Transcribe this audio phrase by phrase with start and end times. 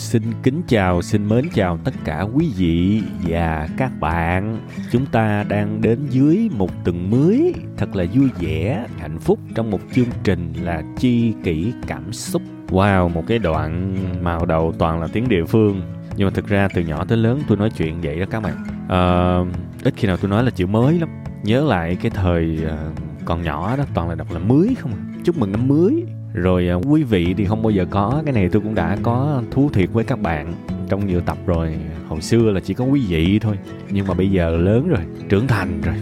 [0.00, 4.58] Xin kính chào, xin mến chào tất cả quý vị và các bạn.
[4.90, 9.70] Chúng ta đang đến dưới một tuần mới thật là vui vẻ, hạnh phúc trong
[9.70, 12.42] một chương trình là chi kỷ cảm xúc.
[12.68, 15.82] Wow, một cái đoạn màu đầu toàn là tiếng địa phương.
[16.16, 18.56] Nhưng mà thực ra từ nhỏ tới lớn tôi nói chuyện vậy đó các bạn.
[18.84, 19.54] Uh,
[19.84, 21.08] ít khi nào tôi nói là chữ mới lắm.
[21.42, 22.90] Nhớ lại cái thời ờ,
[23.24, 24.92] còn nhỏ đó toàn là đọc là mới không.
[24.92, 25.00] À.
[25.24, 28.22] Chúc mừng năm mới rồi à, quý vị thì không bao giờ có.
[28.24, 30.52] Cái này tôi cũng đã có thú thiệt với các bạn
[30.88, 31.74] trong nhiều tập rồi.
[32.08, 33.58] Hồi xưa là chỉ có quý vị thôi.
[33.90, 35.94] Nhưng mà bây giờ lớn rồi, trưởng thành rồi.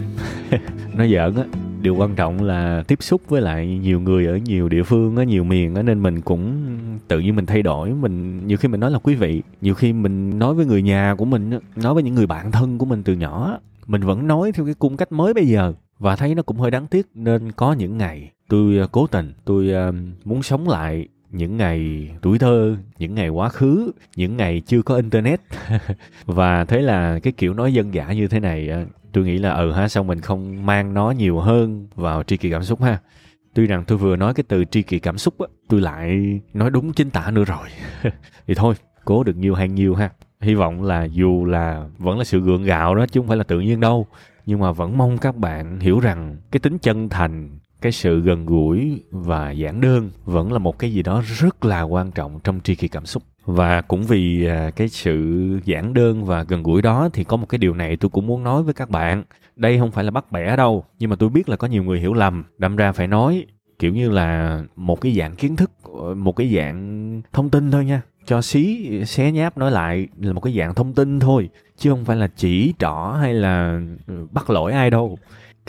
[0.95, 1.43] Nói giỡn á,
[1.81, 5.23] điều quan trọng là tiếp xúc với lại nhiều người ở nhiều địa phương, ở
[5.23, 6.67] nhiều miền á, nên mình cũng
[7.07, 7.89] tự nhiên mình thay đổi.
[7.89, 11.15] Mình, nhiều khi mình nói là quý vị, nhiều khi mình nói với người nhà
[11.17, 14.51] của mình nói với những người bạn thân của mình từ nhỏ mình vẫn nói
[14.51, 15.73] theo cái cung cách mới bây giờ.
[15.99, 19.33] Và thấy nó cũng hơi đáng tiếc nên có những ngày tôi à, cố tình,
[19.45, 19.91] tôi à,
[20.25, 24.95] muốn sống lại những ngày tuổi thơ, những ngày quá khứ, những ngày chưa có
[24.95, 25.41] internet.
[26.25, 29.53] Và thế là cái kiểu nói dân dã như thế này à, tôi nghĩ là
[29.53, 32.99] ừ ha, sao mình không mang nó nhiều hơn vào tri kỳ cảm xúc ha?
[33.53, 36.69] Tuy rằng tôi vừa nói cái từ tri kỳ cảm xúc á, tôi lại nói
[36.69, 37.67] đúng chính tả nữa rồi.
[38.47, 38.75] Thì thôi,
[39.05, 40.09] cố được nhiều hay nhiều ha.
[40.41, 43.43] Hy vọng là dù là vẫn là sự gượng gạo đó chứ không phải là
[43.43, 44.07] tự nhiên đâu,
[44.45, 48.45] nhưng mà vẫn mong các bạn hiểu rằng cái tính chân thành cái sự gần
[48.45, 52.59] gũi và giản đơn vẫn là một cái gì đó rất là quan trọng trong
[52.63, 53.23] tri kỳ cảm xúc.
[53.45, 57.49] Và cũng vì à, cái sự giản đơn và gần gũi đó thì có một
[57.49, 59.23] cái điều này tôi cũng muốn nói với các bạn.
[59.55, 61.99] Đây không phải là bắt bẻ đâu, nhưng mà tôi biết là có nhiều người
[61.99, 63.45] hiểu lầm, đâm ra phải nói,
[63.79, 65.71] kiểu như là một cái dạng kiến thức,
[66.17, 68.01] một cái dạng thông tin thôi nha.
[68.25, 72.05] Cho xí, xé nháp nói lại là một cái dạng thông tin thôi, chứ không
[72.05, 73.81] phải là chỉ trỏ hay là
[74.31, 75.17] bắt lỗi ai đâu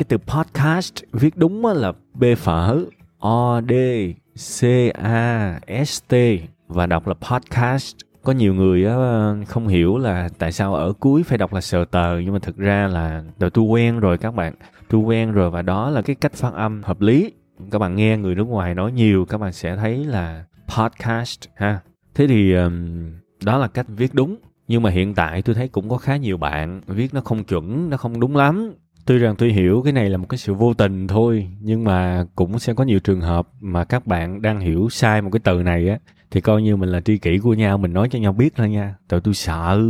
[0.01, 2.85] cái từ podcast viết đúng là b phở,
[3.19, 3.73] o, d,
[4.35, 6.15] c, a, s, t.
[6.69, 7.97] Và đọc là podcast.
[8.23, 8.87] Có nhiều người
[9.49, 12.57] không hiểu là tại sao ở cuối phải đọc là sờ tờ, nhưng mà thực
[12.57, 14.55] ra là tôi quen rồi các bạn.
[14.89, 17.33] Tôi quen rồi và đó là cái cách phát âm hợp lý.
[17.71, 21.81] Các bạn nghe người nước ngoài nói nhiều, các bạn sẽ thấy là podcast, ha.
[22.15, 22.55] Thế thì
[23.45, 24.37] đó là cách viết đúng.
[24.69, 27.91] Nhưng mà hiện tại tôi thấy cũng có khá nhiều bạn viết nó không chuẩn,
[27.91, 28.73] nó không đúng lắm
[29.11, 32.25] tuy rằng tôi hiểu cái này là một cái sự vô tình thôi, nhưng mà
[32.35, 35.63] cũng sẽ có nhiều trường hợp mà các bạn đang hiểu sai một cái từ
[35.63, 35.99] này á,
[36.31, 38.71] thì coi như mình là tri kỷ của nhau, mình nói cho nhau biết thôi
[38.71, 38.95] nha.
[39.09, 39.81] Tại tôi sợ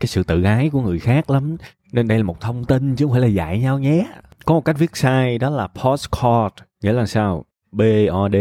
[0.00, 1.56] cái sự tự ái của người khác lắm,
[1.92, 4.06] nên đây là một thông tin chứ không phải là dạy nhau nhé.
[4.44, 7.44] Có một cách viết sai, đó là postcard, nghĩa là sao?
[7.72, 8.36] B O D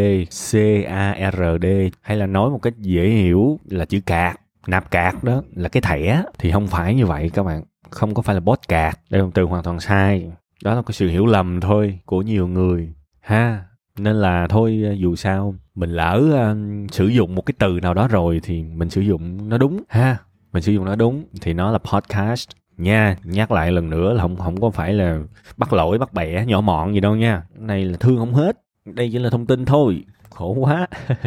[0.51, 0.55] C
[0.87, 1.65] A R D,
[2.01, 5.81] hay là nói một cách dễ hiểu là chữ cạc, nạp cạc đó, là cái
[5.81, 9.19] thẻ, thì không phải như vậy các bạn không có phải là bot cạc đây
[9.19, 10.31] là một từ hoàn toàn sai.
[10.63, 12.93] Đó là cái sự hiểu lầm thôi của nhiều người.
[13.21, 13.63] Ha
[13.97, 17.93] nên là thôi à, dù sao mình lỡ uh, sử dụng một cái từ nào
[17.93, 19.83] đó rồi thì mình sử dụng nó đúng.
[19.89, 20.17] Ha
[20.53, 22.49] mình sử dụng nó đúng thì nó là podcast.
[22.77, 25.19] Nha nhắc lại lần nữa là không không có phải là
[25.57, 27.43] bắt lỗi bắt bẻ nhỏ mọn gì đâu nha.
[27.55, 28.57] Này là thương không hết.
[28.85, 30.03] Đây chỉ là thông tin thôi.
[30.29, 30.87] Khổ quá.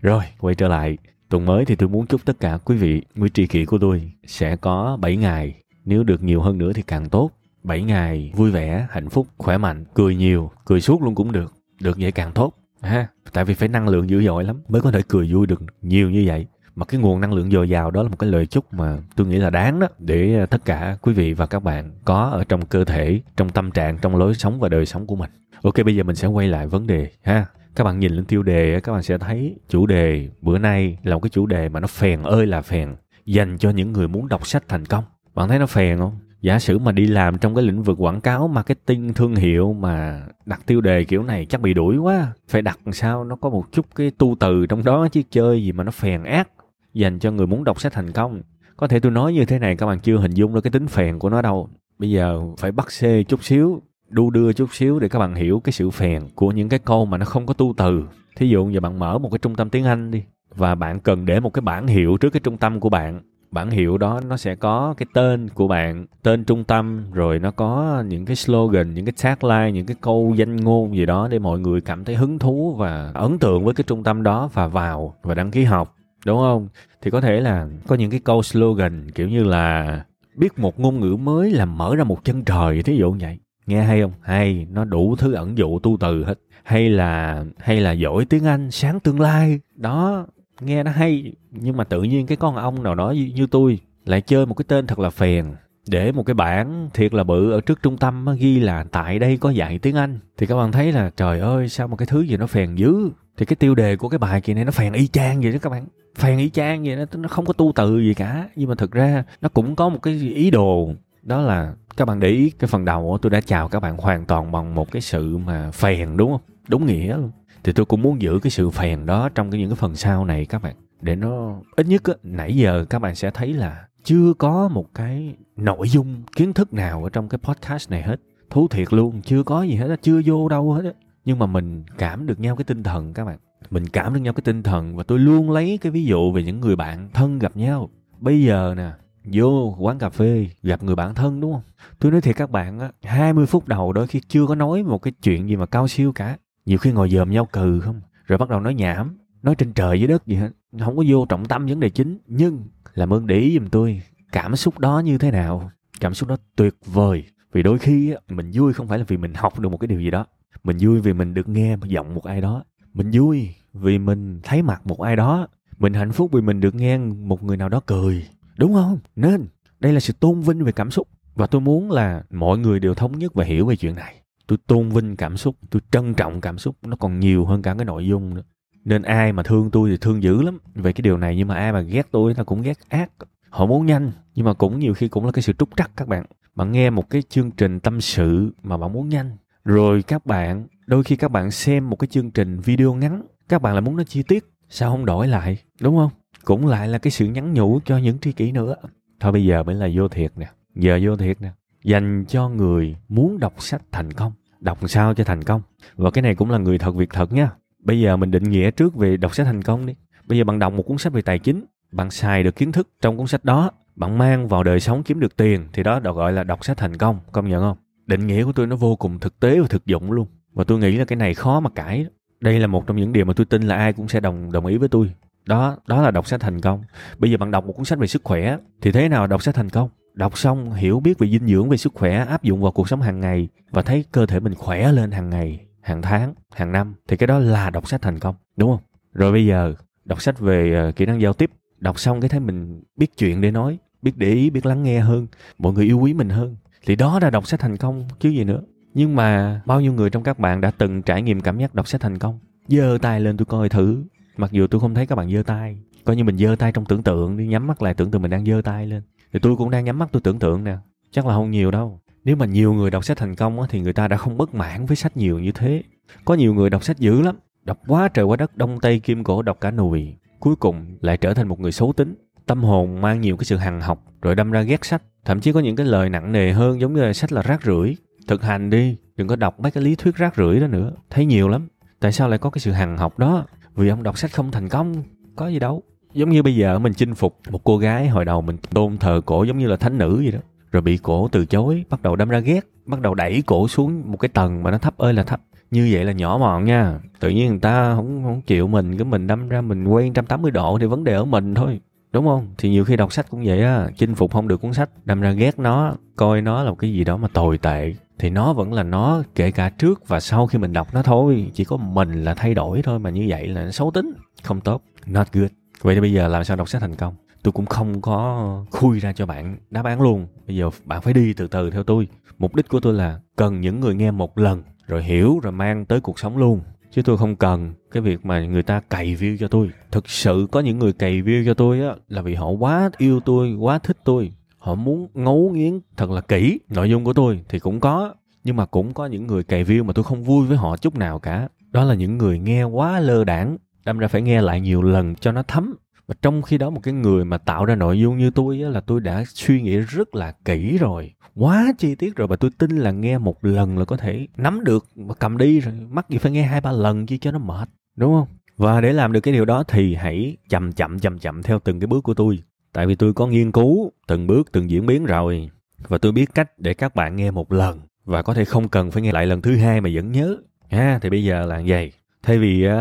[0.00, 0.98] Rồi quay trở lại.
[1.28, 4.12] Tuần mới thì tôi muốn chúc tất cả quý vị quý tri kỷ của tôi
[4.26, 5.54] sẽ có 7 ngày
[5.86, 7.30] nếu được nhiều hơn nữa thì càng tốt.
[7.62, 9.84] 7 ngày, vui vẻ, hạnh phúc, khỏe mạnh.
[9.94, 11.54] Cười nhiều, cười suốt luôn cũng được.
[11.80, 12.52] Được vậy càng tốt.
[12.82, 15.62] Ha, tại vì phải năng lượng dữ dội lắm mới có thể cười vui được
[15.82, 16.46] nhiều như vậy.
[16.76, 19.26] Mà cái nguồn năng lượng dồi dào đó là một cái lời chúc mà tôi
[19.26, 19.88] nghĩ là đáng đó.
[19.98, 23.50] Để ờ, tất cả quý vị và các bạn có ở trong cơ thể, trong
[23.50, 25.30] tâm trạng, trong lối sống và đời sống của mình.
[25.62, 27.46] Ok, bây giờ mình sẽ quay lại vấn đề, ha.
[27.76, 31.14] Các bạn nhìn lên tiêu đề các bạn sẽ thấy chủ đề bữa nay là
[31.14, 32.96] một cái chủ đề mà nó phèn ơi là phèn,
[33.26, 35.04] dành cho những người muốn đọc sách thành công
[35.36, 36.12] bạn thấy nó phèn không?
[36.40, 40.26] Giả sử mà đi làm trong cái lĩnh vực quảng cáo, marketing, thương hiệu mà
[40.46, 42.32] đặt tiêu đề kiểu này chắc bị đuổi quá.
[42.48, 43.24] Phải đặt sao?
[43.24, 46.22] Nó có một chút cái tu từ trong đó chứ chơi gì mà nó phèn
[46.22, 46.48] ác.
[46.94, 48.42] Dành cho người muốn đọc sách thành công.
[48.76, 50.86] Có thể tôi nói như thế này, các bạn chưa hình dung được cái tính
[50.86, 51.68] phèn của nó đâu.
[51.98, 55.60] Bây giờ phải bắt xê chút xíu, đu đưa chút xíu để các bạn hiểu
[55.64, 58.02] cái sự phèn của những cái câu mà nó không có tu từ.
[58.36, 60.22] Thí dụ giờ bạn mở một cái trung tâm tiếng anh đi,
[60.54, 63.20] và bạn cần để một cái bảng hiệu trước cái trung tâm của bạn
[63.50, 67.50] bản hiệu đó nó sẽ có cái tên của bạn, tên trung tâm, rồi nó
[67.50, 71.38] có những cái slogan, những cái tagline, những cái câu danh ngôn gì đó để
[71.38, 74.66] mọi người cảm thấy hứng thú và ấn tượng với cái trung tâm đó và
[74.66, 75.94] vào và đăng ký học,
[76.26, 76.68] đúng không?
[77.02, 80.04] Thì có thể là có những cái câu slogan kiểu như là
[80.36, 83.38] biết một ngôn ngữ mới làm mở ra một chân trời thí dụ như vậy.
[83.66, 84.12] Nghe hay không?
[84.22, 86.40] Hay, nó đủ thứ ẩn dụ tu từ hết.
[86.64, 89.60] Hay là hay là giỏi tiếng anh sáng tương lai.
[89.74, 90.26] Đó
[90.60, 93.78] nghe nó hay nhưng mà tự nhiên cái con ông nào đó như, như tôi
[94.04, 95.54] lại chơi một cái tên thật là phèn.
[95.88, 99.36] Để một cái bảng thiệt là bự ở trước trung tâm ghi là tại đây
[99.36, 100.18] có dạy tiếng Anh.
[100.36, 103.10] Thì các bạn thấy là trời ơi sao một cái thứ gì nó phèn dữ?
[103.36, 105.58] Thì cái tiêu đề của cái bài kỳ này nó phèn y chang vậy đó
[105.62, 105.86] các bạn.
[106.18, 108.48] Phèn y chang vậy đó nó không có tu từ gì cả.
[108.56, 110.90] Nhưng mà thực ra nó cũng có một cái ý đồ.
[111.22, 114.24] Đó là các bạn để ý cái phần đầu tôi đã chào các bạn hoàn
[114.24, 116.40] toàn bằng một cái sự mà phèn đúng không?
[116.68, 117.30] Đúng nghĩa luôn
[117.66, 120.24] thì tôi cũng muốn giữ cái sự phèn đó trong cái những cái phần sau
[120.24, 120.76] này các bạn.
[121.00, 124.94] Để nó ít nhất á, nãy giờ các bạn sẽ thấy là chưa có một
[124.94, 128.20] cái nội dung kiến thức nào ở trong cái podcast này hết.
[128.50, 130.90] Thú thiệt luôn chưa có gì hết chưa vô đâu hết á.
[131.24, 133.38] Nhưng mà mình cảm được nhau cái tinh thần các bạn.
[133.70, 136.42] Mình cảm được nhau cái tinh thần và tôi luôn lấy cái ví dụ về
[136.42, 137.90] những người bạn thân gặp nhau.
[138.18, 138.90] Bây giờ nè
[139.24, 141.62] vô quán cà phê gặp người bạn thân đúng không?
[141.98, 144.98] Tôi nói thiệt các bạn á 20 phút đầu đôi khi chưa có nói một
[144.98, 146.36] cái chuyện gì mà cao siêu cả
[146.66, 150.00] nhiều khi ngồi dòm nhau cừ không, rồi bắt đầu nói nhảm, nói trên trời
[150.00, 150.50] dưới đất gì hết.
[150.78, 152.64] Không có vô trọng tâm vấn đề chính, nhưng
[152.94, 154.02] làm ơn để ý giùm tôi,
[154.32, 155.70] cảm xúc đó như thế nào?
[156.00, 159.34] Cảm xúc đó tuyệt vời, vì đôi khi mình vui không phải là vì mình
[159.34, 160.26] học được một cái điều gì đó.
[160.64, 162.64] Mình vui vì mình được nghe giọng một ai đó.
[162.94, 165.48] Mình vui vì mình thấy mặt một ai đó.
[165.78, 168.26] Mình hạnh phúc vì mình được nghe một người nào đó cười.
[168.58, 168.98] Đúng không?
[169.16, 169.46] Nên,
[169.80, 171.08] đây là sự tôn vinh về cảm xúc.
[171.34, 174.14] Và tôi muốn là mọi người đều thống nhất và hiểu về chuyện này
[174.46, 177.74] tôi tôn vinh cảm xúc, tôi trân trọng cảm xúc, nó còn nhiều hơn cả
[177.78, 178.42] cái nội dung nữa.
[178.84, 180.58] Nên ai mà thương tôi thì thương dữ lắm.
[180.74, 183.10] Về cái điều này nhưng mà ai mà ghét tôi nó cũng ghét ác.
[183.50, 186.08] Họ muốn nhanh, nhưng mà cũng nhiều khi cũng là cái sự trúc trắc các
[186.08, 186.26] bạn.
[186.54, 189.36] Bạn nghe một cái chương trình tâm sự mà bạn muốn nhanh.
[189.64, 193.62] Rồi các bạn, đôi khi các bạn xem một cái chương trình video ngắn, các
[193.62, 194.44] bạn lại muốn nó chi tiết.
[194.68, 195.58] Sao không đổi lại?
[195.80, 196.10] Đúng không?
[196.44, 198.74] Cũng lại là cái sự nhắn nhủ cho những tri kỷ nữa.
[199.20, 200.46] Thôi bây giờ mới là vô thiệt nè.
[200.74, 201.50] Giờ vô thiệt nè
[201.86, 204.32] dành cho người muốn đọc sách thành công.
[204.60, 205.62] Đọc sao cho thành công?
[205.96, 207.50] Và cái này cũng là người thật việc thật nha.
[207.78, 209.94] Bây giờ mình định nghĩa trước về đọc sách thành công đi.
[210.26, 212.88] Bây giờ bạn đọc một cuốn sách về tài chính, bạn xài được kiến thức
[213.00, 216.16] trong cuốn sách đó, bạn mang vào đời sống kiếm được tiền, thì đó được
[216.16, 217.76] gọi là đọc sách thành công công nhận không?
[218.06, 220.26] Định nghĩa của tôi nó vô cùng thực tế và thực dụng luôn.
[220.52, 222.06] Và tôi nghĩ là cái này khó mà cãi.
[222.40, 224.66] Đây là một trong những điều mà tôi tin là ai cũng sẽ đồng đồng
[224.66, 225.10] ý với tôi.
[225.44, 226.82] Đó đó là đọc sách thành công.
[227.18, 229.54] Bây giờ bạn đọc một cuốn sách về sức khỏe, thì thế nào đọc sách
[229.54, 229.90] thành công?
[230.16, 233.00] Đọc xong, hiểu biết về dinh dưỡng, về sức khỏe, áp dụng vào cuộc sống
[233.00, 236.94] hàng ngày và thấy cơ thể mình khỏe lên hàng ngày, hàng tháng, hàng năm,
[237.08, 238.80] thì cái đó là đọc sách thành công, đúng không?
[239.12, 239.74] Rồi bây giờ,
[240.04, 241.50] đọc sách về ờ, kỹ năng giao tiếp.
[241.78, 245.00] Đọc xong cái thấy mình biết chuyện để nói, biết để ý, biết lắng nghe
[245.00, 245.26] hơn,
[245.58, 248.44] mọi người yêu quý mình hơn, thì đó là đọc sách thành công, chứ gì
[248.44, 248.60] nữa.
[248.94, 251.88] Nhưng mà bao nhiêu người trong các bạn đã từng trải nghiệm cảm giác đọc
[251.88, 252.38] sách thành công?
[252.68, 254.04] Giơ tay lên tôi coi thử.
[254.36, 256.84] Mặc dù tôi không thấy các bạn giơ tay, coi như mình giơ tay trong
[256.84, 259.02] tưởng tượng đi, nhắm mắt lại tưởng tượng mình đang giơ tay lên
[259.32, 260.76] thì tôi cũng đang nhắm mắt tôi tưởng tượng nè.
[261.10, 262.00] Chắc là không nhiều đâu.
[262.24, 264.54] Nếu mà nhiều người đọc sách thành công á, thì người ta đã không bất
[264.54, 265.82] mãn với sách nhiều như thế.
[266.24, 267.36] Có nhiều người đọc sách dữ lắm.
[267.62, 270.14] Đọc quá trời quá đất đông tây kim cổ đọc cả nùi.
[270.40, 272.14] Cuối cùng lại trở thành một người xấu tính.
[272.46, 275.02] Tâm hồn mang nhiều cái sự hằng học rồi đâm ra ghét sách.
[275.24, 277.62] Thậm chí có những cái lời nặng nề hơn giống như là sách là rác
[277.62, 277.96] rưởi.
[278.28, 280.92] Thực hành đi đừng có đọc mấy cái lý thuyết rác rưởi đó nữa.
[281.10, 281.68] Thấy nhiều lắm.
[282.00, 283.46] Tại sao lại có cái sự hằng học đó?
[283.74, 285.02] Vì ông đọc sách không thành công.
[285.36, 285.82] Có gì đâu
[286.16, 289.20] giống như bây giờ mình chinh phục một cô gái hồi đầu mình tôn thờ
[289.26, 290.38] cổ giống như là thánh nữ vậy đó.
[290.72, 294.02] Rồi bị cổ từ chối, bắt đầu đâm ra ghét, bắt đầu đẩy cổ xuống
[294.10, 295.40] một cái tầng mà nó thấp ơi là thấp.
[295.70, 296.98] Như vậy là nhỏ mọn nha.
[297.20, 300.50] Tự nhiên người ta không không chịu mình, cái mình đâm ra mình quay 180
[300.50, 301.80] độ thì vấn đề ở mình thôi.
[302.12, 302.46] Đúng không?
[302.58, 305.20] Thì nhiều khi đọc sách cũng vậy á, chinh phục không được cuốn sách, đâm
[305.20, 308.52] ra ghét nó, coi nó là một cái gì đó mà tồi tệ, thì nó
[308.52, 311.50] vẫn là nó, kể cả trước và sau khi mình đọc nó thôi.
[311.54, 314.60] Chỉ có mình là thay đổi thôi mà như vậy là nó xấu tính, không
[314.60, 315.50] tốt, not good
[315.86, 317.14] vậy thì bây giờ làm sao đọc sách thành công?
[317.42, 320.26] Tôi cũng không có khui ra cho bạn đáp án luôn.
[320.46, 322.08] Bây giờ bạn phải đi từ từ theo tôi.
[322.38, 325.84] Mục đích của tôi là cần những người nghe một lần, rồi hiểu, rồi mang
[325.84, 326.60] tới cuộc sống luôn.
[326.90, 329.70] Chứ tôi không cần cái việc mà người ta cày view cho tôi.
[329.90, 333.20] Thực sự có những người cày view cho tôi á, là vì họ quá yêu
[333.20, 334.32] tôi, quá thích tôi.
[334.58, 338.14] Họ muốn ngấu nghiến thật là kỹ nội dung của tôi thì cũng có.
[338.44, 340.94] Nhưng mà cũng có những người cày view mà tôi không vui với họ chút
[340.94, 341.48] nào cả.
[341.70, 345.14] Đó là những người nghe quá lơ đảng đâm ra phải nghe lại nhiều lần
[345.14, 345.74] cho nó thấm.
[346.06, 348.68] Và trong khi đó một cái người mà tạo ra nội dung như tôi á,
[348.68, 351.14] là tôi đã suy nghĩ rất là kỹ rồi.
[351.34, 354.64] Quá chi tiết rồi và tôi tin là nghe một lần là có thể nắm
[354.64, 355.74] được và cầm đi rồi.
[355.90, 358.28] Mắc gì phải nghe hai ba lần chứ cho nó mệt đúng không?
[358.56, 361.80] Và để làm được cái điều đó thì hãy chậm chậm chậm chậm theo từng
[361.80, 362.38] cái bước của tôi.
[362.72, 365.50] Tại vì tôi có nghiên cứu từng bước từng diễn biến rồi.
[365.88, 367.80] Và tôi biết cách để các bạn nghe một lần.
[368.04, 370.36] Và có thể không cần phải nghe lại lần thứ hai mà vẫn nhớ.
[370.68, 371.92] À, thì bây giờ là vậy.
[372.22, 372.72] Thay vì uh,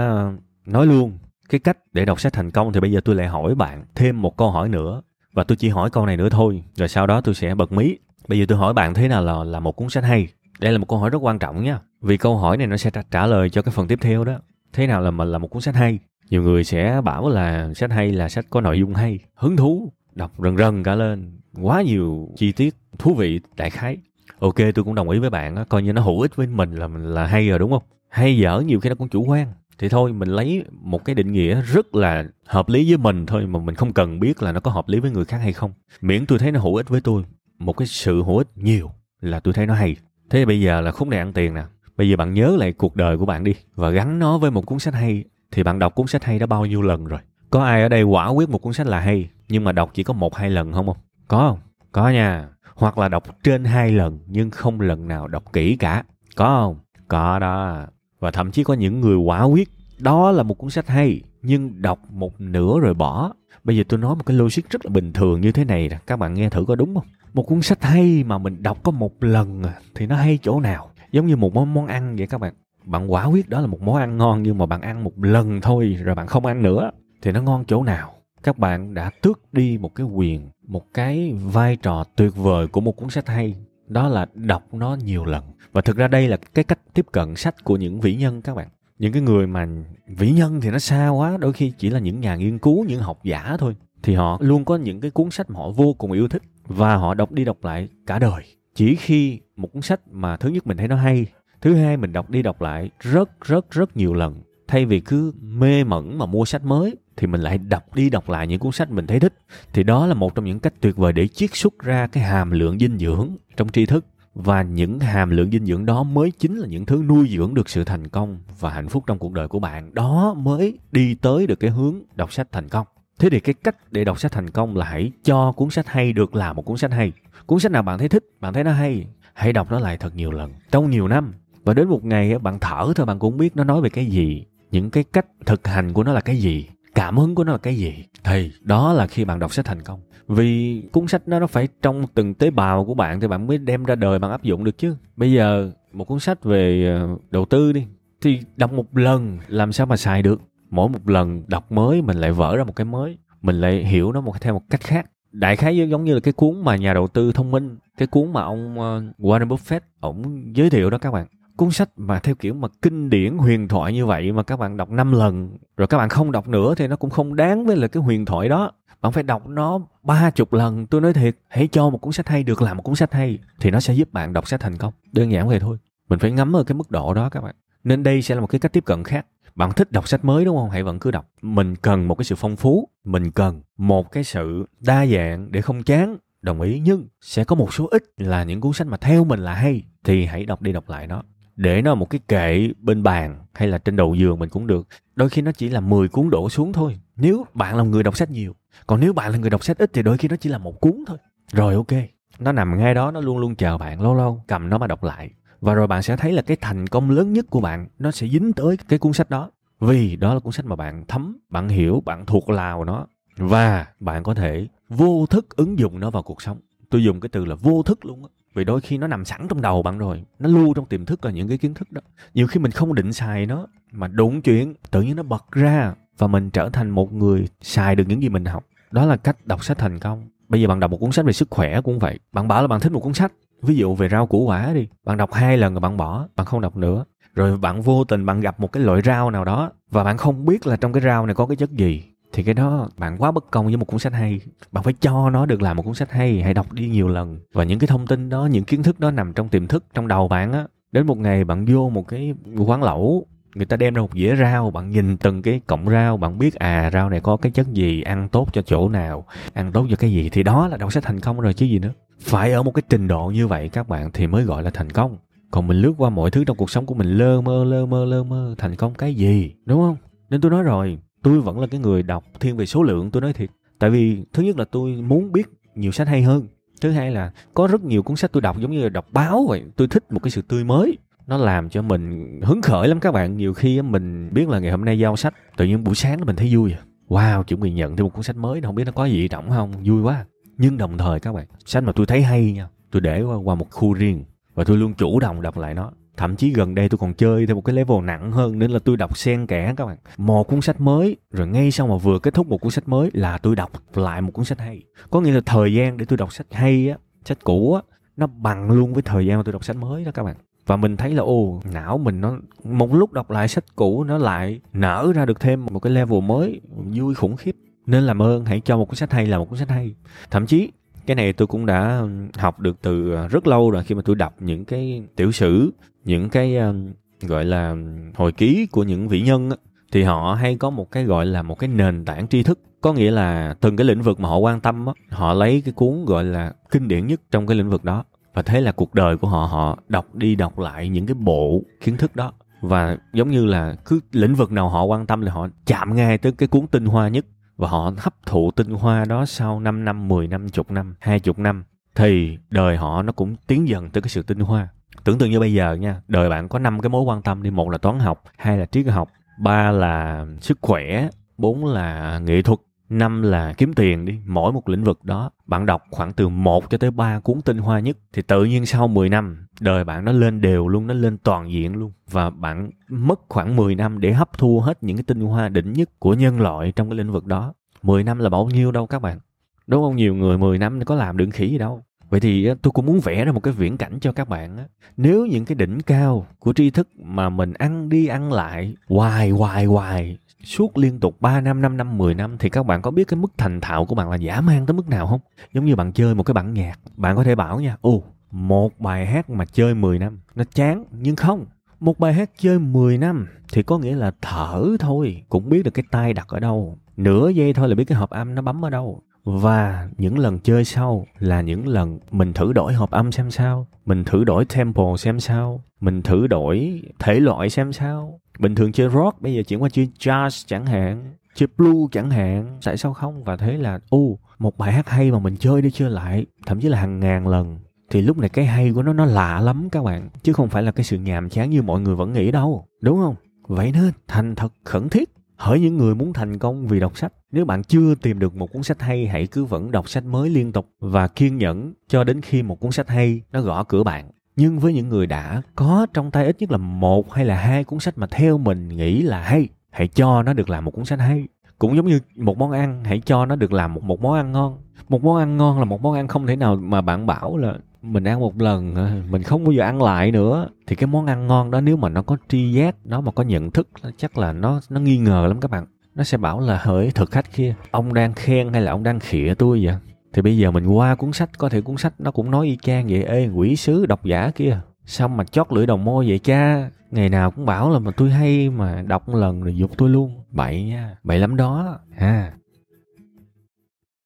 [0.66, 1.18] nói luôn,
[1.50, 4.22] cái cách để đọc sách thành công thì bây giờ tôi lại hỏi bạn thêm
[4.22, 5.02] một câu hỏi nữa.
[5.34, 7.98] Và tôi chỉ hỏi câu này nữa thôi, rồi sau đó tôi sẽ bật mí.
[8.28, 10.28] Bây giờ tôi hỏi bạn thế nào là là một cuốn sách hay?
[10.60, 11.80] Đây là một câu hỏi rất quan trọng nha.
[12.02, 14.40] Vì câu hỏi này nó sẽ trả lời cho cái phần tiếp theo đó.
[14.74, 16.00] Thế nào là, mà là một cuốn sách hay?
[16.30, 19.20] Nhiều người sẽ bảo là sách hay là sách có nội dung hay.
[19.36, 21.40] Hứng thú, đọc rần rần cả lên.
[21.62, 23.98] Quá nhiều chi tiết, thú vị, đại khái.
[24.40, 26.88] Ok, tôi cũng đồng ý với bạn coi như nó hữu ích với mình là
[26.88, 27.84] mình là hay rồi đúng không?
[28.10, 29.48] Hay dở nhiều khi nó cũng chủ quan
[29.80, 33.46] thì thôi, mình lấy một cái định nghĩa rất là hợp lý với mình thôi
[33.46, 35.72] mà mình không cần biết là nó có hợp lý với người khác hay không.
[36.02, 37.24] Miễn tôi thấy nó hữu ích với tôi,
[37.60, 38.92] một cái sự hữu ích nhiều
[39.22, 39.96] là tôi thấy nó hay.
[40.30, 41.64] Thế bây giờ là khúc này ăn tiền nè.
[41.98, 44.66] Bây giờ bạn nhớ lại cuộc đời của bạn đi và gắn nó với một
[44.66, 45.24] cuốn sách hay.
[45.52, 47.20] Thì bạn đọc cuốn sách hay đó bao nhiêu lần rồi?
[47.50, 50.04] Có ai ở đây quả quyết một cuốn sách là hay, nhưng mà đọc chỉ
[50.04, 50.98] có một, hai lần không không?
[51.28, 51.60] Có không?
[51.92, 52.50] Có nha.
[52.76, 56.04] Hoặc là đọc trên hai lần, nhưng không lần nào đọc kỹ cả.
[56.36, 56.80] Có không?
[57.08, 57.86] Có đó
[58.26, 61.82] và thậm chí có những người quả quyết, đó là một cuốn sách hay, nhưng
[61.82, 63.34] đọc một nửa rồi bỏ.
[63.64, 66.20] Bây giờ tôi nói một cái logic rất là bình thường như thế này các
[66.20, 67.06] bạn nghe thử có đúng không?
[67.34, 70.60] Một cuốn sách hay mà mình đọc có một lần à, thì nó hay chỗ
[70.60, 70.90] nào?
[71.12, 72.54] Giống như một món món ăn vậy các bạn.
[72.86, 75.62] Bạn quả quyết đó là một món ăn ngon, nhưng mà bạn ăn một lần
[75.62, 76.92] thôi, rồi bạn không ăn nữa,
[77.22, 78.14] thì nó ngon chỗ nào?
[78.44, 82.82] Các bạn đã tước đi một cái quyền, một cái vai trò tuyệt vời của
[82.82, 83.56] một cuốn sách hay
[83.88, 85.44] đó là đọc nó nhiều lần.
[85.72, 88.56] Và thực ra đây là cái cách tiếp cận sách của những vĩ nhân các
[88.56, 88.68] bạn.
[89.00, 89.68] Những cái người mà
[90.08, 93.02] vĩ nhân thì nó xa quá, đôi khi chỉ là những nhà nghiên cứu, những
[93.02, 93.76] học giả thôi.
[94.04, 96.96] Thì họ luôn có những cái cuốn sách mà họ vô cùng yêu thích và
[96.96, 98.44] họ đọc đi đọc lại cả đời.
[98.76, 101.26] Chỉ khi một cuốn sách mà thứ nhất mình thấy nó hay,
[101.62, 105.34] thứ hai mình đọc đi đọc lại rất rất rất nhiều lần, thay vì cứ
[105.42, 108.72] mê mẩn mà mua sách mới thì mình lại đọc đi đọc lại những cuốn
[108.72, 109.34] sách mình thấy thích.
[109.74, 112.52] Thì đó là một trong những cách tuyệt vời để chiết xuất ra cái hàm
[112.52, 114.06] lượng dinh dưỡng trong tri thức.
[114.34, 117.70] Và những hàm lượng dinh dưỡng đó mới chính là những thứ nuôi dưỡng được
[117.70, 119.94] sự thành công và hạnh phúc trong cuộc đời của bạn.
[119.94, 122.88] Đó mới đi tới được cái hướng đọc sách thành công.
[123.20, 126.14] Thế thì cái cách để đọc sách thành công là hãy cho cuốn sách hay
[126.14, 127.12] được là một cuốn sách hay.
[127.46, 130.16] Cuốn sách nào bạn thấy thích, bạn thấy nó hay, hãy đọc nó lại thật
[130.16, 131.34] nhiều lần, trong nhiều năm.
[131.64, 134.46] Và đến một ngày bạn thở thôi, bạn cũng biết nó nói về cái gì.
[134.72, 137.58] Những cái cách thực hành của nó là cái gì cảm hứng của nó là
[137.58, 138.06] cái gì?
[138.24, 140.00] Thì đó là khi bạn đọc sách thành công.
[140.28, 143.58] Vì cuốn sách đó nó phải trong từng tế bào của bạn thì bạn mới
[143.58, 144.96] đem ra đời bạn áp dụng được chứ.
[145.16, 147.86] Bây giờ một cuốn sách về ờ, đầu tư đi
[148.22, 150.42] thì đọc một lần làm sao mà xài được?
[150.70, 154.12] Mỗi một lần đọc mới mình lại vỡ ra một cái mới mình lại hiểu
[154.12, 155.10] nó một theo một cách khác.
[155.32, 158.34] Đại khái giống như là cái cuốn mà nhà đầu tư thông minh cái cuốn
[158.34, 162.36] mà ông ờ, Warren Buffett ổng giới thiệu đó các bạn cuốn sách mà theo
[162.36, 165.88] kiểu mà kinh điển huyền thoại như vậy mà các bạn đọc 5 lần, rồi
[165.88, 168.50] các bạn không đọc nữa thì nó cũng không đáng với là cái huyền thoại
[168.50, 168.72] đó.
[169.02, 170.88] Bạn phải đọc nó ba chục lần.
[170.88, 173.40] Tôi nói thiệt, hãy cho một cuốn sách hay được làm một cuốn sách hay,
[173.60, 174.94] thì nó sẽ giúp bạn đọc sách thành công.
[175.12, 175.78] Đơn giản vậy thôi.
[176.10, 177.56] Mình phải ngắm ở cái mức độ đó các bạn.
[177.84, 179.26] Nên đây sẽ là một cái cách tiếp cận khác.
[179.56, 180.70] Bạn thích đọc sách mới đúng không?
[180.70, 181.30] Hãy vẫn cứ đọc.
[181.42, 182.90] Mình cần một cái sự phong phú.
[183.04, 186.18] Mình cần một cái sự đa dạng để không chán.
[186.42, 189.40] Đồng ý, nhưng sẽ có một số ít là những cuốn sách mà theo mình
[189.40, 191.24] là hay, thì hãy đọc đi đọc lại nó
[191.56, 194.88] để nó một cái kệ bên bàn hay là trên đầu giường mình cũng được.
[195.16, 197.00] Đôi khi nó chỉ là 10 cuốn đổ xuống thôi.
[197.16, 198.56] Nếu bạn là người đọc sách nhiều,
[198.88, 200.82] còn nếu bạn là người đọc sách ít thì đôi khi nó chỉ là một
[200.82, 201.18] cuốn thôi.
[201.52, 201.94] Rồi, ok.
[202.40, 205.04] Nó nằm ngay đó, nó luôn luôn chờ bạn, lâu lâu, cầm nó mà đọc
[205.04, 205.32] lại.
[205.62, 208.28] Và rồi bạn sẽ thấy là cái thành công lớn nhất của bạn, nó sẽ
[208.28, 209.52] dính tới cái cuốn sách đó.
[209.80, 213.08] Vì đó là cuốn sách mà bạn thấm, bạn hiểu, bạn thuộc lào nó.
[213.38, 216.60] Và bạn có thể vô thức ứng dụng nó vào cuộc sống.
[216.90, 219.48] Tôi dùng cái từ là vô thức luôn á vì đôi khi nó nằm sẵn
[219.50, 222.02] trong đầu bạn rồi, nó lưu trong tiềm thức là những cái kiến thức đó.
[222.34, 225.94] Nhiều khi mình không định xài nó, mà đụng chuyện, tự nhiên nó bật ra
[226.18, 228.66] và mình trở thành một người xài được những gì mình học.
[228.92, 230.30] Đó là cách đọc sách thành công.
[230.48, 232.20] Bây giờ bạn đọc một cuốn sách về sức khỏe cũng vậy.
[232.32, 233.32] Bạn bảo là bạn thích một cuốn sách,
[233.62, 234.88] ví dụ về rau củ quả đi.
[235.06, 237.06] Bạn đọc hai lần rồi bạn bỏ, bạn không đọc nữa.
[237.36, 240.46] Rồi bạn vô tình bạn gặp một cái loại rau nào đó và bạn không
[240.46, 242.04] biết là trong cái rau này có cái chất gì
[242.36, 244.40] thì cái đó, bạn quá bất công với một cuốn sách hay.
[244.72, 246.42] Bạn phải cho nó được làm một cuốn sách hay.
[246.42, 247.40] Hãy đọc đi nhiều lần.
[247.54, 250.08] Và những cái thông tin đó, những kiến thức đó nằm trong tiềm thức, trong
[250.08, 250.66] đầu bạn á.
[250.92, 253.26] Đến một ngày bạn vô một cái quán lẩu,
[253.56, 256.56] người ta đem ra một dĩa rau, bạn nhìn từng cái cọng rau, bạn biết
[256.56, 259.96] à rau này có cái chất gì, ăn tốt cho chỗ nào, ăn tốt cho
[259.96, 260.30] cái gì.
[260.30, 261.92] Thì đó là đọc sách thành công rồi chứ gì nữa.
[262.22, 264.90] Phải ở một cái trình độ như vậy các bạn thì mới gọi là thành
[264.90, 265.18] công.
[265.52, 268.06] Còn mình lướt qua mọi thứ trong cuộc sống của mình, lơ mơ lơ mơ
[268.06, 269.98] lơ mơ, thành công cái gì, đúng không?
[270.30, 273.22] Nên tôi nói rồi tôi vẫn là cái người đọc thiên về số lượng, tôi
[273.22, 273.50] nói thiệt.
[273.80, 276.48] Tại vì, thứ nhất là tôi muốn biết nhiều sách hay hơn.
[276.82, 279.46] Thứ hai là, có rất nhiều cuốn sách tôi đọc giống như là đọc báo
[279.50, 279.64] vậy.
[279.76, 280.98] Tôi thích một cái sự tươi mới.
[281.28, 283.38] Nó làm cho mình hứng khởi lắm các bạn.
[283.38, 286.36] Nhiều khi mình biết là ngày hôm nay giao sách, tự nhiên buổi sáng mình
[286.36, 286.80] thấy vui à.
[287.08, 289.50] wow, chuẩn bị nhận thêm một cuốn sách mới không biết nó có gì trọng
[289.50, 289.72] không?
[289.84, 290.26] Vui quá.
[290.58, 293.72] Nhưng đồng thời các bạn, sách mà tôi thấy hay nha, tôi để qua một
[293.72, 296.98] khu riêng và tôi luôn chủ động đọc lại nó thậm chí gần đây tôi
[296.98, 299.86] còn chơi theo một cái level nặng hơn nên là tôi đọc xen kẽ các
[299.86, 299.98] bạn.
[300.18, 303.10] Một cuốn sách mới, rồi ngay sau mà vừa kết thúc một cuốn sách mới
[303.14, 304.82] là tôi đọc lại một cuốn sách hay.
[305.10, 307.82] Có nghĩa là thời gian để tôi đọc sách hay á, sách cũ á,
[308.18, 310.36] nó bằng luôn với thời gian mà tôi đọc sách mới đó các bạn.
[310.66, 314.18] Và mình thấy là, ồ, não mình nó, một lúc đọc lại sách cũ nó
[314.18, 317.56] lại nở ra được thêm một cái level mới vui khủng khiếp.
[317.86, 319.96] Nên làm ơn, hãy cho một cuốn sách hay là một cuốn sách hay.
[320.32, 320.72] Thậm chí,
[321.06, 322.04] cái này tôi cũng đã
[322.38, 325.72] học được từ rất lâu rồi khi mà tôi đọc những cái tiểu sử
[326.06, 326.74] những cái ờ,
[327.22, 327.76] gọi là
[328.16, 329.50] hồi ký của những vĩ nhân
[329.92, 332.60] thì họ hay có một cái gọi là một cái nền tảng tri thức.
[332.82, 336.06] Có nghĩa là từng cái lĩnh vực mà họ quan tâm họ lấy cái cuốn
[336.06, 338.04] gọi là kinh điển nhất trong cái lĩnh vực đó.
[338.34, 341.62] Và thế là cuộc đời của họ họ đọc đi đọc lại những cái bộ
[341.82, 342.34] kiến thức đó.
[342.62, 346.18] Và giống như là cứ lĩnh vực nào họ quan tâm là họ chạm ngay
[346.18, 347.26] tới cái cuốn tinh hoa nhất.
[347.58, 351.20] Và họ hấp thụ tinh hoa đó sau 5 năm, 10 năm, chục năm, hai
[351.20, 351.64] chục năm
[351.96, 354.68] thì đời họ nó cũng tiến dần tới cái sự tinh hoa.
[355.04, 357.52] Tưởng tượng như bây giờ nha, đời bạn có năm cái mối quan tâm đi,
[357.52, 359.10] một là toán học, hai là triết học,
[359.40, 362.60] ba là sức khỏe, bốn là nghệ thuật,
[362.90, 364.20] năm là kiếm tiền đi.
[364.26, 367.58] Mỗi một lĩnh vực đó bạn đọc khoảng từ 1 cho tới 3 cuốn tinh
[367.58, 367.98] hoa nhất.
[368.14, 371.52] Thì tự nhiên sau 10 năm đời bạn nó lên đều luôn nó lên toàn
[371.52, 371.92] diện luôn.
[372.12, 375.74] Và bạn mất khoảng 10 năm để hấp thu hết những cái tinh hoa đỉnh
[375.74, 377.54] nhất của nhân loại trong cái lĩnh vực đó.
[377.82, 379.20] 10 năm là bao nhiêu đâu các bạn?
[379.68, 379.96] Đúng không?
[379.96, 383.00] Nhiều người 10 năm có làm được khỉ gì đâu vậy thì tôi cũng muốn
[383.00, 384.58] vẽ ra một cái viễn cảnh cho các bạn
[384.98, 389.30] nếu những cái đỉnh cao của tri thức mà mình ăn đi ăn lại hoài
[389.30, 392.92] hoài hoài suốt liên tục 3 năm, 5 năm, 10 năm thì các bạn có
[392.92, 395.20] biết cái mức thành thạo của bạn là giả mang tới mức nào không?
[395.54, 398.80] Giống như bạn chơi một cái bản nhạc, bạn có thể bảo nha, ồ, một
[398.80, 401.46] bài hát mà chơi 10 năm, nó chán, nhưng không.
[401.80, 405.72] Một bài hát chơi 10 năm thì có nghĩa là thở thôi, cũng biết được
[405.72, 406.78] cái tay đặt ở đâu.
[406.98, 409.02] Nửa giây thôi là biết cái hợp âm nó bấm ở đâu.
[409.26, 413.68] Và những lần chơi sau là những lần mình thử đổi hộp âm xem sao,
[413.86, 418.72] mình thử đổi tempo xem sao, mình thử đổi thể loại xem sao, bình thường
[418.72, 422.60] chơi rock bây giờ chuyển qua chơi jazz chẳng hạn chơi blue chẳng hạn.
[422.66, 423.24] Tại sao không?
[423.24, 426.60] Và thế là ô một bài hát hay mà mình chơi đi chơi lại thậm
[426.60, 427.58] chí là hàng ngàn lần.
[427.90, 430.10] Thì lúc này cái hay của nó nó lạ lắm các bạn.
[430.24, 432.66] Chứ không phải là cái sự nhàm chán như mọi người vẫn nghĩ đâu.
[432.82, 433.16] Đúng không?
[433.48, 435.10] Vậy nên thành thật khẩn thiết.
[435.38, 438.52] Hỡi những người muốn thành công vì đọc sách nếu bạn chưa tìm được một
[438.54, 442.04] cuốn sách hay, hãy cứ vẫn đọc sách mới liên tục và kiên nhẫn cho
[442.04, 444.12] đến khi một cuốn sách hay nó gõ cửa bạn.
[444.36, 447.64] Nhưng với những người đã có trong tay ít nhất là một hay là hai
[447.64, 450.86] cuốn sách mà theo mình nghĩ là hay, hãy cho nó được làm một cuốn
[450.86, 451.28] sách hay.
[451.60, 454.32] Cũng giống như một món ăn, hãy cho nó được làm một một món ăn
[454.32, 454.58] ngon.
[454.90, 457.56] Một món ăn ngon là một món ăn không thể nào mà bạn bảo là
[457.82, 460.50] mình ăn một lần à, mình không bao giờ ăn lại nữa.
[460.68, 463.24] Thì cái món ăn ngon đó nếu mà nó có tri giác, nó mà có
[463.24, 463.68] nhận thức,
[463.98, 467.12] chắc là nó nó nghi ngờ lắm các bạn nó sẽ bảo là, hỡi, thực
[467.12, 469.76] khách kia, ông đang khen hay là ông đang khịa tôi vậy?
[470.14, 472.58] Thì bây giờ mình qua cuốn sách, có thể cuốn sách nó cũng nói y
[472.62, 476.20] chang vậy, ê, quỷ sứ độc giả kia, sao mà chót lưỡi đồng môi vậy
[476.20, 476.70] cha?
[476.92, 479.90] Ngày nào cũng bảo là mà tôi hay mà đọc một lần rồi dục tôi
[479.90, 480.24] luôn.
[480.32, 481.80] Bậy nha, bậy lắm đó.
[481.98, 482.32] Ha.